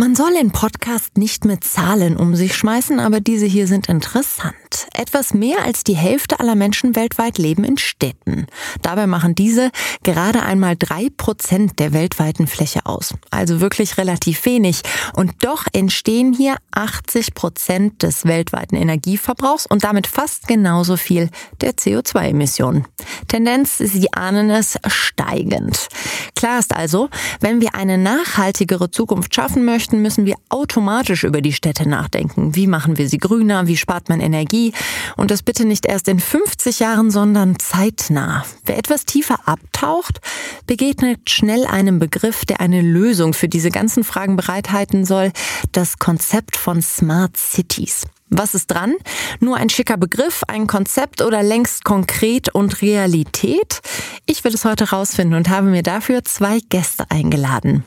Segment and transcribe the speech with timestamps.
[0.00, 4.54] Man soll in Podcast nicht mit Zahlen um sich schmeißen, aber diese hier sind interessant.
[4.94, 8.46] Etwas mehr als die Hälfte aller Menschen weltweit leben in Städten.
[8.80, 9.72] Dabei machen diese
[10.04, 13.14] gerade einmal drei Prozent der weltweiten Fläche aus.
[13.32, 14.82] Also wirklich relativ wenig.
[15.14, 21.28] Und doch entstehen hier 80 Prozent des weltweiten Energieverbrauchs und damit fast genauso viel
[21.60, 22.86] der CO2-Emissionen.
[23.26, 25.88] Tendenz, Sie ahnen es, steigend.
[26.36, 27.08] Klar ist also,
[27.40, 32.54] wenn wir eine nachhaltigere Zukunft schaffen möchten, möchten, müssen wir automatisch über die Städte nachdenken.
[32.54, 33.66] Wie machen wir sie grüner?
[33.66, 34.72] Wie spart man Energie?
[35.16, 38.44] Und das bitte nicht erst in 50 Jahren, sondern zeitnah.
[38.64, 40.20] Wer etwas tiefer abtaucht,
[40.66, 45.32] begegnet schnell einem Begriff, der eine Lösung für diese ganzen Fragen bereithalten soll.
[45.72, 48.04] Das Konzept von Smart Cities.
[48.30, 48.94] Was ist dran?
[49.40, 53.80] Nur ein schicker Begriff, ein Konzept oder längst konkret und Realität?
[54.26, 57.84] Ich will es heute rausfinden und habe mir dafür zwei Gäste eingeladen.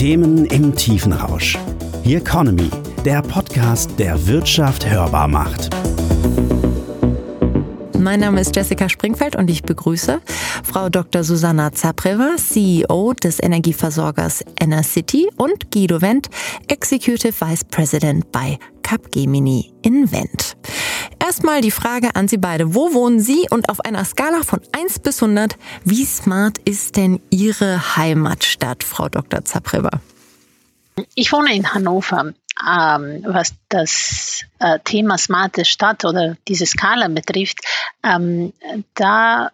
[0.00, 1.58] Themen im tiefen Rausch.
[2.04, 2.70] The Economy,
[3.04, 5.68] der Podcast, der Wirtschaft hörbar macht.
[7.98, 10.22] Mein Name ist Jessica Springfeld und ich begrüße
[10.64, 11.22] Frau Dr.
[11.22, 16.30] Susanna Zapreva, CEO des Energieversorgers Enercity und Guido Wendt,
[16.68, 20.56] Executive Vice President bei Capgemini Invent.
[21.30, 22.74] Erstmal die Frage an Sie beide.
[22.74, 27.20] Wo wohnen Sie und auf einer Skala von 1 bis 100, wie smart ist denn
[27.30, 29.44] Ihre Heimatstadt, Frau Dr.
[29.44, 30.00] Zapreva?
[31.14, 32.32] Ich wohne in Hannover.
[32.68, 37.60] Ähm, was das äh, Thema smarte Stadt oder diese Skala betrifft,
[38.02, 38.52] ähm,
[38.94, 39.52] da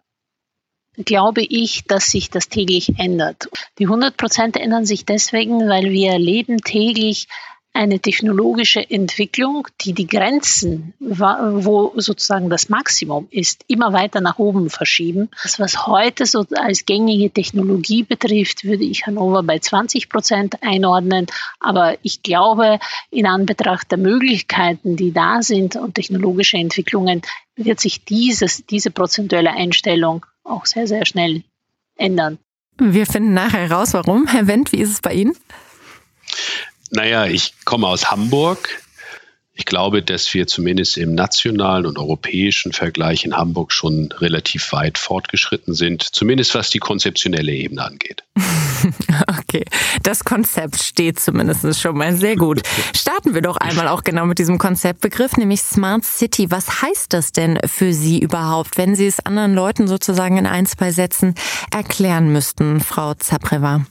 [1.04, 3.50] glaube ich, dass sich das täglich ändert.
[3.78, 7.28] Die 100 Prozent ändern sich deswegen, weil wir erleben täglich
[7.76, 14.70] eine technologische Entwicklung, die die Grenzen, wo sozusagen das Maximum ist, immer weiter nach oben
[14.70, 15.28] verschieben.
[15.42, 21.26] Das, was heute so als gängige Technologie betrifft, würde ich Hannover bei 20 Prozent einordnen.
[21.60, 22.78] Aber ich glaube,
[23.10, 27.20] in Anbetracht der Möglichkeiten, die da sind und technologische Entwicklungen,
[27.56, 31.42] wird sich dieses, diese prozentuelle Einstellung auch sehr, sehr schnell
[31.96, 32.38] ändern.
[32.78, 34.26] Wir finden nachher raus, warum.
[34.26, 35.34] Herr Wendt, wie ist es bei Ihnen?
[36.90, 38.82] Naja, ich komme aus Hamburg.
[39.58, 44.98] Ich glaube, dass wir zumindest im nationalen und europäischen Vergleich in Hamburg schon relativ weit
[44.98, 48.22] fortgeschritten sind, zumindest was die konzeptionelle Ebene angeht.
[49.26, 49.64] Okay,
[50.02, 52.60] das Konzept steht zumindest schon mal sehr gut.
[52.94, 56.50] Starten wir doch einmal auch genau mit diesem Konzeptbegriff, nämlich Smart City.
[56.50, 60.66] Was heißt das denn für Sie überhaupt, wenn Sie es anderen Leuten sozusagen in ein,
[60.66, 61.34] zwei Sätzen
[61.72, 63.86] erklären müssten, Frau Zapreva?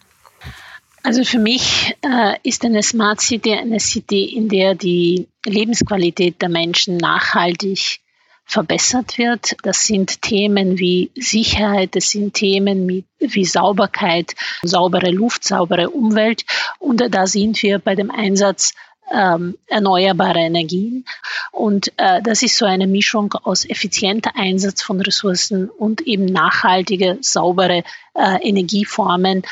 [1.05, 6.49] Also für mich äh, ist eine Smart City eine City, in der die Lebensqualität der
[6.49, 7.99] Menschen nachhaltig
[8.43, 9.55] verbessert wird.
[9.61, 14.33] Das sind Themen wie Sicherheit, das sind Themen wie, wie Sauberkeit,
[14.63, 16.44] saubere Luft, saubere Umwelt.
[16.79, 18.73] Und da sind wir bei dem Einsatz
[19.11, 21.05] ähm, erneuerbare Energien.
[21.51, 27.19] Und äh, das ist so eine Mischung aus effizienter Einsatz von Ressourcen und eben nachhaltige,
[27.21, 27.83] saubere
[28.15, 29.44] äh, Energieformen,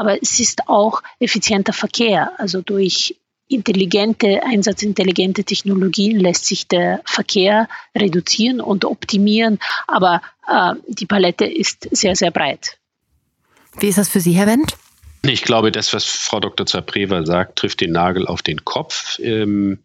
[0.00, 2.32] aber es ist auch effizienter Verkehr.
[2.38, 3.16] Also durch
[3.48, 11.44] intelligente Einsatz intelligente Technologien lässt sich der Verkehr reduzieren und optimieren, aber äh, die Palette
[11.44, 12.78] ist sehr, sehr breit.
[13.78, 14.78] Wie ist das für Sie, Herr Wendt?
[15.22, 16.64] Ich glaube, das, was Frau Dr.
[16.64, 19.18] Zapreva sagt, trifft den Nagel auf den Kopf.
[19.18, 19.80] Ähm,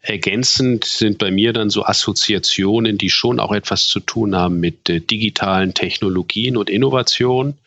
[0.00, 4.88] ergänzend sind bei mir dann so Assoziationen, die schon auch etwas zu tun haben mit
[4.88, 7.58] äh, digitalen Technologien und Innovationen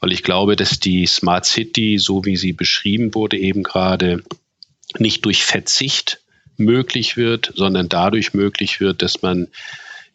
[0.00, 4.22] weil ich glaube, dass die Smart City, so wie sie beschrieben wurde, eben gerade
[4.98, 6.20] nicht durch Verzicht
[6.56, 9.48] möglich wird, sondern dadurch möglich wird, dass man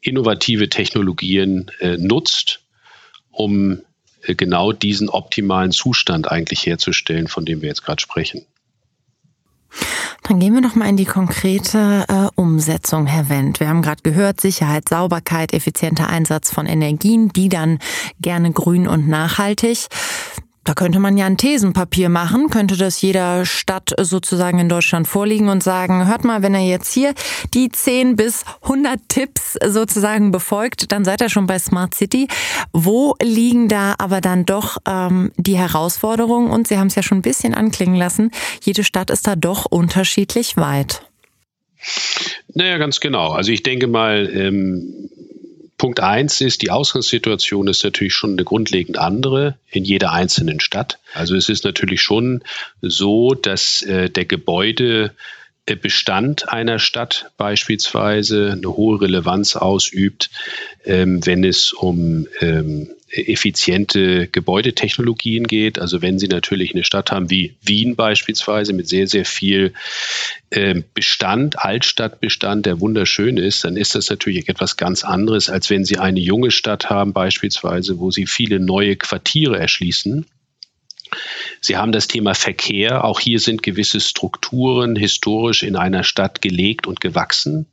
[0.01, 2.61] innovative Technologien äh, nutzt,
[3.31, 3.81] um
[4.23, 8.45] äh, genau diesen optimalen Zustand eigentlich herzustellen, von dem wir jetzt gerade sprechen.
[10.29, 13.59] Dann gehen wir doch mal in die konkrete äh, Umsetzung, Herr Wendt.
[13.59, 17.79] Wir haben gerade gehört, Sicherheit, Sauberkeit, effizienter Einsatz von Energien, die dann
[18.21, 19.87] gerne grün und nachhaltig.
[20.69, 25.49] Da könnte man ja ein Thesenpapier machen, könnte das jeder Stadt sozusagen in Deutschland vorliegen
[25.49, 27.15] und sagen, hört mal, wenn er jetzt hier
[27.55, 32.27] die 10 bis 100 Tipps sozusagen befolgt, dann seid ihr schon bei Smart City.
[32.71, 36.51] Wo liegen da aber dann doch ähm, die Herausforderungen?
[36.51, 38.29] Und Sie haben es ja schon ein bisschen anklingen lassen,
[38.61, 41.01] jede Stadt ist da doch unterschiedlich weit.
[42.53, 43.31] Naja, ganz genau.
[43.31, 45.09] Also ich denke mal, ähm,
[45.79, 50.99] Punkt eins ist, die Ausgangssituation ist natürlich schon eine grundlegend andere in jeder einzelnen Stadt.
[51.13, 52.43] Also es ist natürlich schon
[52.81, 55.15] so, dass äh, der Gebäude
[55.75, 60.29] Bestand einer Stadt beispielsweise eine hohe Relevanz ausübt,
[60.85, 65.79] ähm, wenn es um ähm, effiziente Gebäudetechnologien geht.
[65.79, 69.73] Also wenn Sie natürlich eine Stadt haben wie Wien beispielsweise mit sehr, sehr viel
[70.51, 75.85] ähm, Bestand, Altstadtbestand, der wunderschön ist, dann ist das natürlich etwas ganz anderes, als wenn
[75.85, 80.25] Sie eine junge Stadt haben beispielsweise, wo Sie viele neue Quartiere erschließen.
[81.61, 83.03] Sie haben das Thema Verkehr.
[83.03, 87.67] Auch hier sind gewisse Strukturen historisch in einer Stadt gelegt und gewachsen.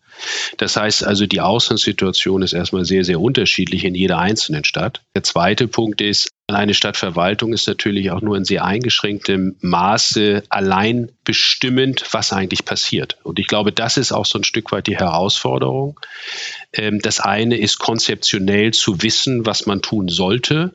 [0.57, 5.03] Das heißt also, die Ausgangssituation ist erstmal sehr, sehr unterschiedlich in jeder einzelnen Stadt.
[5.15, 11.11] Der zweite Punkt ist, eine Stadtverwaltung ist natürlich auch nur in sehr eingeschränktem Maße allein
[11.25, 13.19] bestimmend, was eigentlich passiert.
[13.25, 15.99] Und ich glaube, das ist auch so ein Stück weit die Herausforderung.
[16.73, 20.73] Ähm, das eine ist konzeptionell zu wissen, was man tun sollte.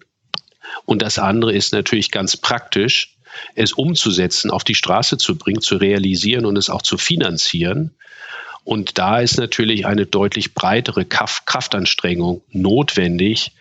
[0.85, 3.15] Und das andere ist natürlich ganz praktisch,
[3.55, 7.91] es umzusetzen, auf die Straße zu bringen, zu realisieren und es auch zu finanzieren.
[8.63, 13.53] Und da ist natürlich eine deutlich breitere Kraftanstrengung notwendig,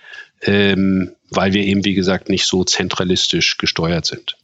[0.43, 4.37] ähm, weil wir eben, wie gesagt, nicht so zentralistisch gesteuert sind.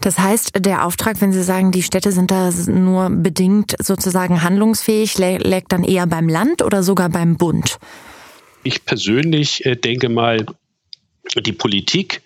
[0.00, 5.18] Das heißt, der Auftrag, wenn Sie sagen, die Städte sind da nur bedingt sozusagen handlungsfähig,
[5.18, 7.78] lägt dann eher beim Land oder sogar beim Bund?
[8.62, 10.44] Ich persönlich äh, denke mal,
[11.34, 12.22] die Politik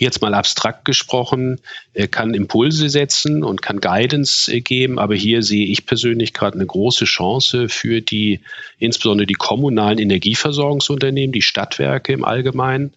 [0.00, 1.60] jetzt mal abstrakt gesprochen,
[2.10, 6.66] kann Impulse setzen und kann Guidance äh, geben, aber hier sehe ich persönlich gerade eine
[6.66, 8.40] große Chance für die,
[8.78, 12.92] insbesondere die kommunalen Energieversorgungsunternehmen, die Stadtwerke im Allgemeinen,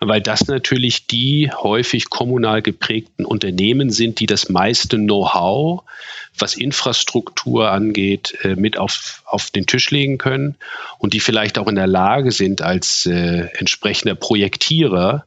[0.00, 5.82] weil das natürlich die häufig kommunal geprägten Unternehmen sind, die das meiste Know-how,
[6.38, 10.56] was Infrastruktur angeht, äh, mit auf, auf den Tisch legen können
[10.98, 15.24] und die vielleicht auch in der Lage sind, als äh, entsprechender Projektierer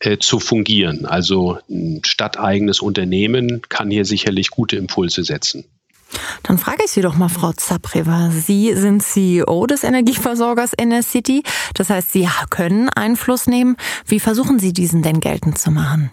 [0.00, 1.06] äh, zu fungieren.
[1.06, 5.64] Also ein stadteigenes Unternehmen kann hier sicherlich gute Impulse setzen.
[6.42, 8.30] Dann frage ich Sie doch mal, Frau Zapreva.
[8.30, 10.72] Sie sind CEO des Energieversorgers
[11.02, 11.42] City.
[11.74, 13.76] Das heißt, Sie können Einfluss nehmen.
[14.06, 16.10] Wie versuchen Sie diesen denn geltend zu machen?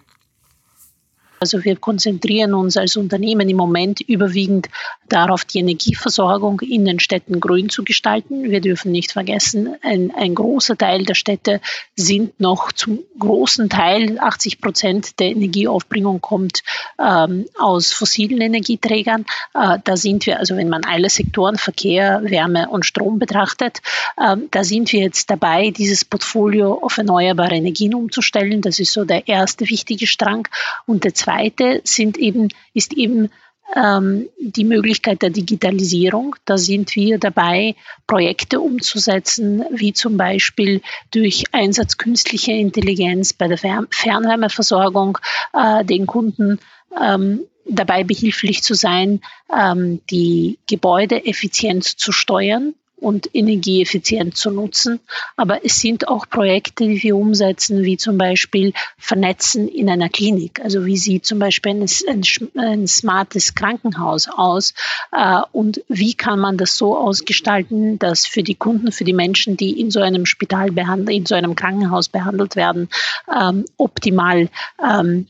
[1.40, 4.70] Also wir konzentrieren uns als Unternehmen im Moment überwiegend
[5.10, 8.50] darauf, die Energieversorgung in den Städten grün zu gestalten.
[8.50, 11.62] Wir dürfen nicht vergessen, ein, ein großer Teil der Städte
[11.96, 16.64] sind noch zum großen Teil, 80 Prozent der Energieaufbringung kommt
[17.00, 19.26] ähm, aus fossilen Energieträgern.
[19.54, 23.82] Äh, da sind wir, also wenn man alle Sektoren, Verkehr, Wärme und Strom betrachtet,
[24.18, 28.62] äh, da sind wir jetzt dabei, dieses Portfolio auf erneuerbare Energien umzustellen.
[28.62, 30.48] Das ist so der erste wichtige Strang.
[30.86, 33.30] Und der zweite sind eben, ist eben
[33.76, 36.36] ähm, die Möglichkeit der Digitalisierung.
[36.46, 37.76] Da sind wir dabei,
[38.06, 40.82] Projekte umzusetzen, wie zum Beispiel
[41.12, 45.18] durch Einsatz künstlicher Intelligenz bei der Fernwärmeversorgung
[45.54, 46.60] äh, den Kunden
[47.02, 55.00] ähm, dabei behilflich zu sein, ähm, die Gebäude effizient zu steuern und energieeffizient zu nutzen.
[55.36, 60.62] Aber es sind auch Projekte, die wir umsetzen, wie zum Beispiel Vernetzen in einer Klinik.
[60.62, 62.24] Also wie sieht zum Beispiel ein, ein,
[62.58, 64.74] ein smartes Krankenhaus aus
[65.12, 69.58] äh, und wie kann man das so ausgestalten, dass für die Kunden, für die Menschen,
[69.58, 72.90] die in so einem Spital behandelt, in so einem Krankenhaus behandelt werden,
[73.34, 74.50] ähm, optimal
[74.84, 75.28] ähm,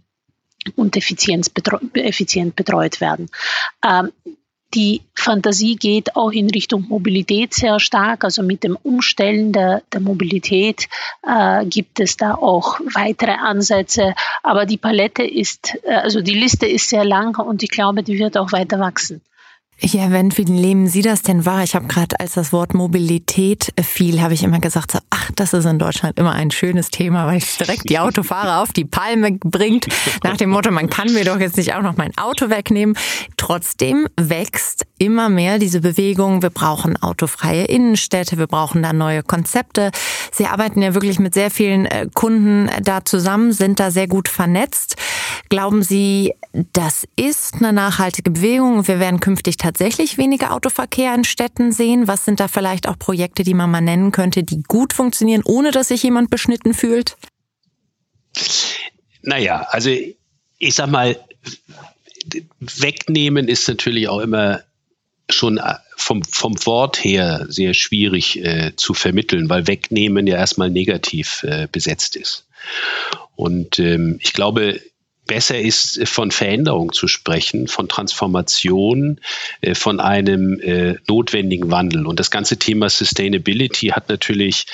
[0.76, 3.30] und effizient betreut werden.
[3.84, 4.12] Ähm,
[4.76, 8.24] die Fantasie geht auch in Richtung Mobilität sehr stark.
[8.24, 10.88] Also mit dem Umstellen der, der Mobilität
[11.26, 14.14] äh, gibt es da auch weitere Ansätze.
[14.44, 18.20] Aber die Palette ist, äh, also die Liste ist sehr lang und ich glaube, die
[18.20, 19.22] wird auch weiter wachsen.
[19.82, 21.64] Ja, wenn, wie nehmen Sie das denn wahr?
[21.64, 25.52] Ich habe gerade, als das Wort Mobilität fiel, habe ich immer gesagt, so, ach, das
[25.52, 29.34] ist in Deutschland immer ein schönes Thema, weil es direkt die Autofahrer auf die Palme
[29.34, 29.88] bringt.
[30.24, 32.98] Nach dem Motto, man kann mir doch jetzt nicht auch noch mein Auto wegnehmen.
[33.36, 36.42] Trotzdem wächst immer mehr diese Bewegung.
[36.42, 39.92] Wir brauchen autofreie Innenstädte, wir brauchen da neue Konzepte.
[40.36, 44.28] Sie arbeiten ja wirklich mit sehr vielen äh, Kunden da zusammen, sind da sehr gut
[44.28, 44.98] vernetzt.
[45.48, 46.34] Glauben Sie,
[46.74, 48.86] das ist eine nachhaltige Bewegung?
[48.86, 52.10] Wir werden künftig tatsächlich weniger Autoverkehr in Städten sehen?
[52.10, 55.72] Was sind da vielleicht auch Projekte, die man mal nennen könnte, die gut funktionieren, ohne
[55.72, 57.16] dass sich jemand beschnitten fühlt?
[59.22, 61.18] Naja, also ich sag mal,
[62.60, 64.64] wegnehmen ist natürlich auch immer
[65.30, 70.70] schon äh, vom, vom Wort her sehr schwierig äh, zu vermitteln, weil wegnehmen ja erstmal
[70.70, 72.48] negativ äh, besetzt ist.
[73.36, 74.82] Und ähm, ich glaube,
[75.28, 79.20] besser ist, von Veränderung zu sprechen, von Transformation,
[79.62, 82.06] äh, von einem äh, notwendigen Wandel.
[82.06, 84.68] Und das ganze Thema Sustainability hat natürlich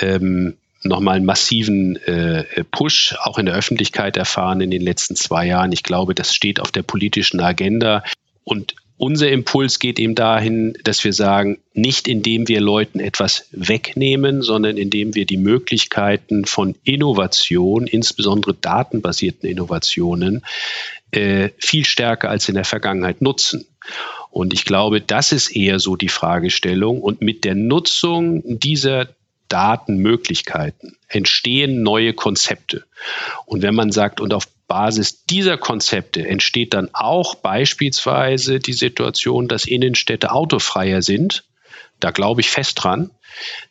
[0.00, 5.46] ähm, nochmal einen massiven äh, Push auch in der Öffentlichkeit erfahren in den letzten zwei
[5.46, 5.72] Jahren.
[5.72, 8.04] Ich glaube, das steht auf der politischen Agenda.
[8.44, 14.42] Und unser Impuls geht eben dahin, dass wir sagen, nicht indem wir Leuten etwas wegnehmen,
[14.42, 20.44] sondern indem wir die Möglichkeiten von Innovation, insbesondere datenbasierten Innovationen,
[21.10, 23.66] äh, viel stärker als in der Vergangenheit nutzen.
[24.30, 27.00] Und ich glaube, das ist eher so die Fragestellung.
[27.00, 29.08] Und mit der Nutzung dieser
[29.48, 32.84] Datenmöglichkeiten entstehen neue Konzepte.
[33.44, 39.48] Und wenn man sagt, und auf Basis dieser Konzepte entsteht dann auch beispielsweise die Situation,
[39.48, 41.44] dass Innenstädte autofreier sind,
[42.00, 43.10] da glaube ich fest dran,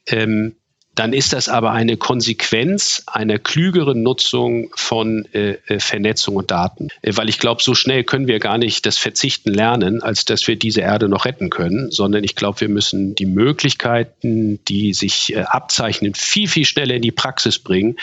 [0.07, 0.55] ähm,
[0.95, 6.87] dann ist das aber eine Konsequenz einer klügeren Nutzung von äh, äh, Vernetzung und Daten.
[7.01, 10.47] Äh, weil ich glaube, so schnell können wir gar nicht das Verzichten lernen, als dass
[10.47, 15.35] wir diese Erde noch retten können, sondern ich glaube, wir müssen die Möglichkeiten, die sich
[15.35, 17.97] äh, abzeichnen, viel, viel schneller in die Praxis bringen,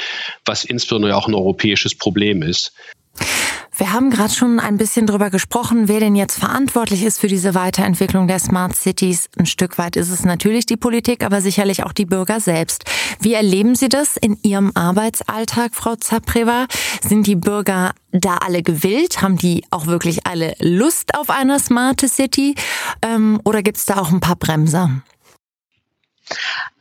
[0.44, 2.72] was insbesondere auch ein europäisches Problem ist.
[3.74, 7.54] Wir haben gerade schon ein bisschen drüber gesprochen, wer denn jetzt verantwortlich ist für diese
[7.54, 9.30] Weiterentwicklung der Smart Cities.
[9.38, 12.84] Ein Stück weit ist es natürlich die Politik, aber sicherlich auch die Bürger selbst.
[13.20, 16.66] Wie erleben Sie das in Ihrem Arbeitsalltag, Frau Zapreva?
[17.02, 19.22] Sind die Bürger da alle gewillt?
[19.22, 22.54] Haben die auch wirklich alle Lust auf eine Smart City?
[23.00, 25.02] Ähm, oder gibt es da auch ein paar Bremser?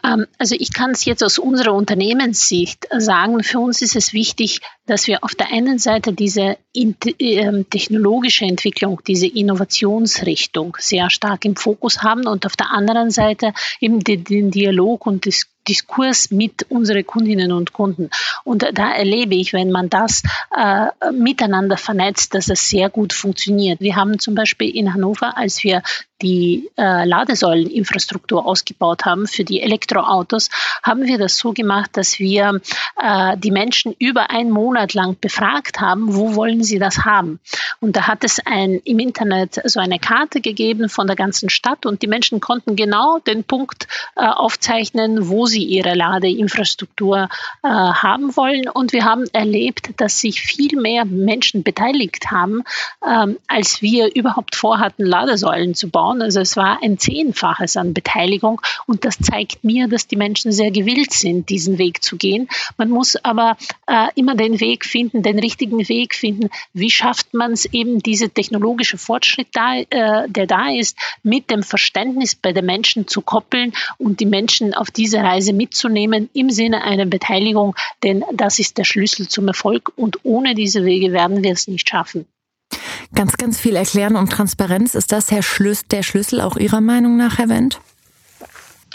[0.04, 4.62] Ähm, also ich kann es jetzt aus unserer Unternehmenssicht sagen, für uns ist es wichtig,
[4.86, 11.56] dass wir auf der einen Seite diese ähm, technologische Entwicklung, diese Innovationsrichtung sehr stark im
[11.56, 17.06] Fokus haben und auf der anderen Seite eben den, Dialog und das Diskurs mit unseren
[17.06, 18.10] Kundinnen und Kunden.
[18.44, 20.24] Und da erlebe ich, wenn man das
[20.56, 23.80] äh, miteinander vernetzt, dass es sehr gut funktioniert.
[23.80, 25.84] Wir haben zum Beispiel in Hannover, als wir
[26.22, 29.62] die äh, Ladesäuleninfrastruktur ausgebaut haben für die
[29.92, 30.50] Elektroautos,
[30.84, 32.62] haben wir das so gemacht, dass wir
[33.02, 37.40] äh, die Menschen über einen Monat lang befragt haben, wo wollen sie das haben.
[37.80, 41.86] Und da hat es ein, im Internet so eine Karte gegeben von der ganzen Stadt
[41.86, 47.30] und die Menschen konnten genau den Punkt äh, aufzeichnen, wo sie ihre Ladeinfrastruktur
[47.64, 48.70] äh, haben wollen.
[48.70, 52.64] Und wir haben erlebt, dass sich viel mehr Menschen beteiligt haben,
[53.06, 56.22] ähm, als wir überhaupt vorhatten, Ladesäulen zu bauen.
[56.22, 60.72] Also es war ein Zehnfaches an Beteiligung und das zeigt mir, dass die Menschen sehr
[60.72, 62.48] gewillt sind, diesen Weg zu gehen.
[62.78, 63.58] Man muss aber
[63.88, 66.50] äh, immer den Weg finden, den richtigen Weg finden.
[66.74, 71.64] Wie schafft man es eben, diese technologische Fortschritt, da, äh, der da ist, mit dem
[71.64, 76.84] Verständnis bei den Menschen zu koppeln und die Menschen auf diese Reise mitzunehmen im Sinne
[76.84, 81.52] einer Beteiligung, denn das ist der Schlüssel zum Erfolg und ohne diese Wege werden wir
[81.52, 82.26] es nicht schaffen.
[83.14, 84.96] Ganz, ganz viel Erklären und Transparenz.
[84.96, 87.82] Ist das Herr Schlüs der Schlüssel auch Ihrer Meinung nach, Herr Wendt?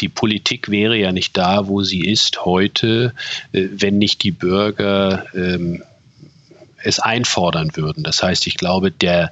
[0.01, 3.15] Die Politik wäre ja nicht da, wo sie ist heute,
[3.53, 5.83] äh, wenn nicht die Bürger ähm,
[6.83, 8.05] es einfordern würden.
[8.05, 9.31] Das heißt, ich glaube, der,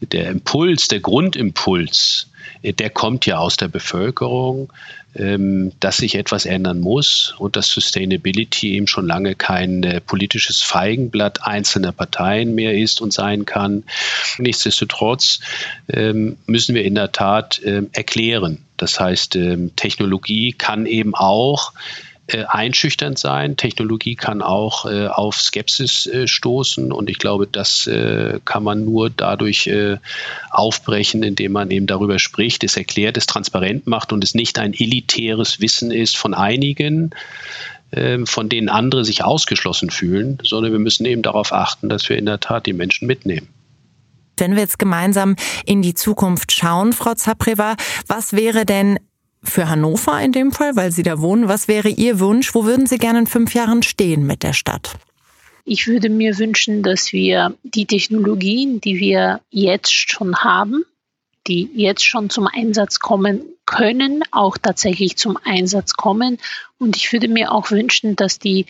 [0.00, 2.28] der Impuls, der Grundimpuls,
[2.62, 4.72] der kommt ja aus der Bevölkerung.
[5.16, 10.60] Ähm, dass sich etwas ändern muss und dass Sustainability eben schon lange kein äh, politisches
[10.60, 13.84] Feigenblatt einzelner Parteien mehr ist und sein kann.
[14.38, 15.38] Nichtsdestotrotz
[15.88, 18.64] ähm, müssen wir in der Tat ähm, erklären.
[18.76, 19.38] Das heißt,
[19.76, 21.72] Technologie kann eben auch
[22.26, 23.56] äh, einschüchternd sein.
[23.56, 28.84] Technologie kann auch äh, auf Skepsis äh, stoßen und ich glaube, das äh, kann man
[28.84, 29.98] nur dadurch äh,
[30.50, 34.72] aufbrechen, indem man eben darüber spricht, es erklärt, es transparent macht und es nicht ein
[34.72, 37.10] elitäres Wissen ist von einigen,
[37.92, 42.16] ähm, von denen andere sich ausgeschlossen fühlen, sondern wir müssen eben darauf achten, dass wir
[42.16, 43.48] in der Tat die Menschen mitnehmen.
[44.36, 47.76] Wenn wir jetzt gemeinsam in die Zukunft schauen, Frau Zapreva,
[48.08, 48.98] was wäre denn
[49.48, 52.54] für Hannover in dem Fall, weil Sie da wohnen, was wäre Ihr Wunsch?
[52.54, 54.94] Wo würden Sie gerne in fünf Jahren stehen mit der Stadt?
[55.64, 60.84] Ich würde mir wünschen, dass wir die Technologien, die wir jetzt schon haben,
[61.46, 66.38] die jetzt schon zum Einsatz kommen können, auch tatsächlich zum Einsatz kommen.
[66.78, 68.66] Und ich würde mir auch wünschen, dass die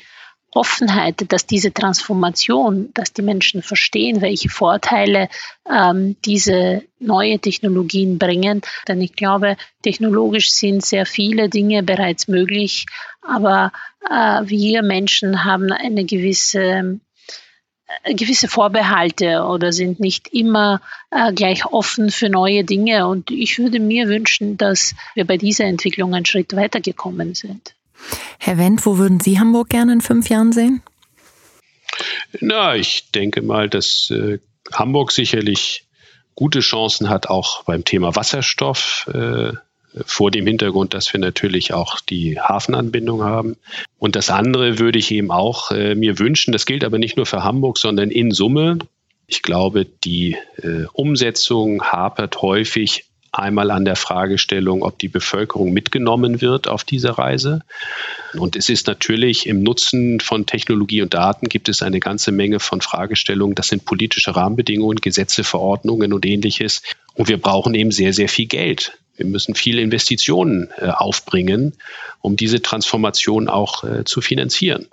[0.55, 5.29] Offenheit, dass diese Transformation, dass die Menschen verstehen, welche Vorteile
[5.71, 8.63] ähm, diese neue Technologien bringen.
[8.89, 12.87] Denn ich glaube, technologisch sind sehr viele Dinge bereits möglich,
[13.23, 13.73] aber
[14.09, 17.01] äh, wir Menschen haben eine gewisse
[18.03, 20.81] äh, gewisse Vorbehalte oder sind nicht immer
[21.11, 23.07] äh, gleich offen für neue Dinge.
[23.07, 27.75] Und ich würde mir wünschen, dass wir bei dieser Entwicklung einen Schritt weitergekommen sind.
[28.39, 30.83] Herr Wendt, wo würden Sie Hamburg gerne in fünf Jahren sehen?
[32.41, 34.39] Na, ich denke mal, dass äh,
[34.73, 35.87] Hamburg sicherlich
[36.35, 39.09] gute Chancen hat, auch beim Thema Wasserstoff.
[39.13, 39.53] Äh,
[40.07, 43.57] vor dem Hintergrund, dass wir natürlich auch die Hafenanbindung haben.
[43.99, 47.27] Und das andere würde ich eben auch äh, mir wünschen, das gilt aber nicht nur
[47.27, 48.79] für Hamburg, sondern in Summe,
[49.27, 53.05] Ich glaube, die äh, Umsetzung hapert häufig
[53.39, 57.61] einmal an der Fragestellung, ob die Bevölkerung mitgenommen wird auf diese Reise.
[58.35, 62.61] Und es ist natürlich im Nutzen von Technologie und Daten gibt es eine ganze Menge
[62.61, 63.55] von Fragestellungen.
[63.55, 66.83] Das sind politische Rahmenbedingungen, Gesetze, Verordnungen und ähnliches.
[67.15, 68.99] Und wir brauchen eben sehr, sehr viel Geld.
[69.17, 71.75] Wir müssen viele Investitionen äh, aufbringen,
[72.21, 74.89] um diese Transformation auch äh, zu finanzieren.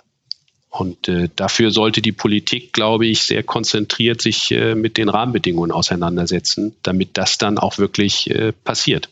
[0.72, 5.70] Und äh, dafür sollte die Politik, glaube ich, sehr konzentriert sich äh, mit den Rahmenbedingungen
[5.70, 9.10] auseinandersetzen, damit das dann auch wirklich äh, passiert.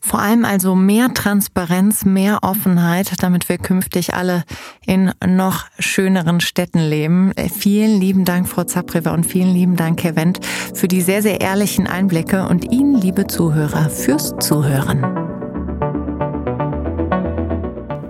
[0.00, 4.44] Vor allem also mehr Transparenz, mehr Offenheit, damit wir künftig alle
[4.84, 7.32] in noch schöneren Städten leben.
[7.32, 10.44] Äh, vielen lieben Dank, Frau Zaprever, und vielen lieben Dank, Herr Wendt,
[10.74, 15.02] für die sehr, sehr ehrlichen Einblicke und Ihnen, liebe Zuhörer, fürs Zuhören.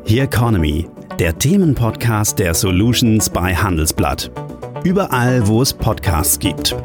[0.04, 0.88] Here Economy
[1.18, 4.30] der Themenpodcast der Solutions bei Handelsblatt.
[4.84, 6.76] Überall, wo es Podcasts gibt.